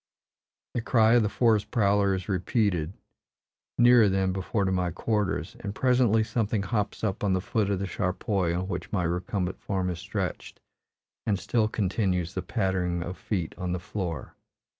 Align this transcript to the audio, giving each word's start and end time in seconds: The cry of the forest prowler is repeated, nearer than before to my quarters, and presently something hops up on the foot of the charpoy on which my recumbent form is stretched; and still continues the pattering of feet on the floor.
The 0.73 0.81
cry 0.81 1.13
of 1.13 1.21
the 1.21 1.29
forest 1.29 1.69
prowler 1.69 2.15
is 2.15 2.27
repeated, 2.27 2.93
nearer 3.77 4.09
than 4.09 4.31
before 4.33 4.65
to 4.65 4.71
my 4.71 4.89
quarters, 4.89 5.55
and 5.59 5.75
presently 5.75 6.23
something 6.23 6.63
hops 6.63 7.03
up 7.03 7.23
on 7.23 7.33
the 7.33 7.39
foot 7.39 7.69
of 7.69 7.77
the 7.77 7.85
charpoy 7.85 8.51
on 8.57 8.67
which 8.67 8.91
my 8.91 9.03
recumbent 9.03 9.59
form 9.59 9.91
is 9.91 9.99
stretched; 9.99 10.59
and 11.27 11.37
still 11.37 11.67
continues 11.67 12.33
the 12.33 12.41
pattering 12.41 13.03
of 13.03 13.15
feet 13.15 13.53
on 13.59 13.73
the 13.73 13.79
floor. 13.79 14.33